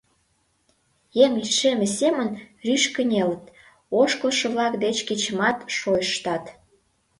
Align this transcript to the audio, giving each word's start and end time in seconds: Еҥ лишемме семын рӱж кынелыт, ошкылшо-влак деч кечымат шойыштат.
Еҥ 1.23 1.31
лишемме 1.41 1.87
семын 1.99 2.29
рӱж 2.65 2.83
кынелыт, 2.95 3.43
ошкылшо-влак 4.01 4.73
деч 4.83 4.97
кечымат 5.07 5.57
шойыштат. 5.77 6.45